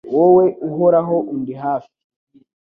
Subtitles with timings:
[0.15, 1.91] Wowe Uhoraho undi hafi